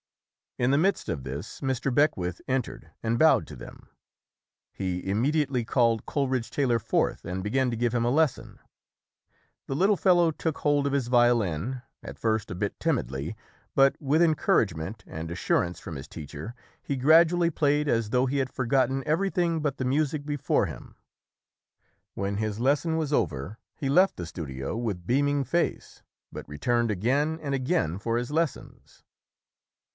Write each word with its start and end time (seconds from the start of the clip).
In 0.57 0.71
the 0.71 0.79
midst 0.79 1.09
of 1.09 1.23
this, 1.23 1.61
Mr. 1.61 1.93
Beckwith 1.93 2.41
entered 2.47 2.89
and 3.03 3.19
bowed 3.19 3.45
to 3.47 3.55
them. 3.55 3.87
He 4.73 5.07
immediately 5.07 5.63
called 5.63 6.07
Coleridge 6.07 6.49
Taylor 6.49 6.79
forth 6.79 7.23
and 7.23 7.43
began 7.43 7.69
to 7.69 7.77
give 7.77 7.93
him 7.93 8.03
a 8.03 8.09
lesson. 8.11 8.59
The 9.67 9.75
little 9.75 9.95
fellow 9.95 10.31
took 10.31 10.59
hold 10.59 10.87
of 10.87 10.91
his 10.93 11.07
violin, 11.07 11.83
at 12.03 12.17
first 12.17 12.49
a 12.51 12.55
bit 12.55 12.79
timidly, 12.79 13.35
but 13.75 13.95
with 14.01 14.21
encouragement 14.23 15.03
and 15.07 15.29
assurance 15.29 15.79
from 15.79 15.95
his 15.95 16.07
teacher 16.07 16.55
he 16.81 16.95
gradually 16.97 17.51
played 17.51 17.87
as 17.87 18.09
though 18.09 18.25
he 18.25 18.37
had 18.39 18.51
forgotten 18.51 19.03
everything 19.05 19.61
but 19.61 19.77
the 19.77 19.85
music 19.85 20.25
before 20.25 20.65
him. 20.65 20.95
When 22.15 22.37
his 22.37 22.59
lesson 22.59 22.97
was 22.97 23.13
over 23.13 23.59
he 23.75 23.87
left 23.87 24.17
the 24.17 24.25
studio 24.25 24.75
with 24.75 25.07
beaming 25.07 25.43
face 25.43 26.01
but 26.31 26.49
returned 26.49 26.89
again 26.91 27.39
and 27.41 27.53
again 27.55 27.99
for 27.99 28.17
his 28.17 28.31
lessons. 28.31 29.03